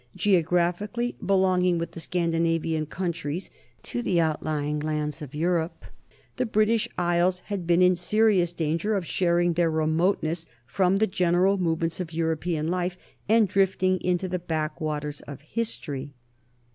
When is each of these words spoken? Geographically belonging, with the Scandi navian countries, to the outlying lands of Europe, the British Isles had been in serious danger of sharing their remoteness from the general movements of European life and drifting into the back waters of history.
Geographically 0.15 1.15
belonging, 1.23 1.77
with 1.77 1.91
the 1.91 1.99
Scandi 1.99 2.41
navian 2.41 2.89
countries, 2.89 3.51
to 3.83 4.01
the 4.01 4.19
outlying 4.19 4.79
lands 4.79 5.21
of 5.21 5.35
Europe, 5.35 5.85
the 6.37 6.45
British 6.47 6.87
Isles 6.97 7.41
had 7.41 7.67
been 7.67 7.83
in 7.83 7.95
serious 7.95 8.51
danger 8.51 8.95
of 8.95 9.05
sharing 9.05 9.53
their 9.53 9.69
remoteness 9.69 10.47
from 10.65 10.97
the 10.97 11.05
general 11.05 11.59
movements 11.59 11.99
of 11.99 12.13
European 12.13 12.67
life 12.69 12.97
and 13.29 13.47
drifting 13.47 14.01
into 14.01 14.27
the 14.27 14.39
back 14.39 14.81
waters 14.81 15.21
of 15.27 15.41
history. 15.41 16.15